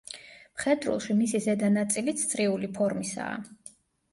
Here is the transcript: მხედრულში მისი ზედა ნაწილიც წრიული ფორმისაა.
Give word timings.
მხედრულში 0.59 1.17
მისი 1.19 1.41
ზედა 1.47 1.69
ნაწილიც 1.75 2.25
წრიული 2.33 2.73
ფორმისაა. 2.79 3.39